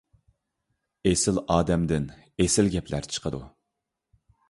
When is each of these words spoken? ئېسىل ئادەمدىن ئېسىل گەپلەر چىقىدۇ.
ئېسىل 1.09 1.37
ئادەمدىن 1.43 2.09
ئېسىل 2.47 2.75
گەپلەر 2.79 3.13
چىقىدۇ. 3.15 3.47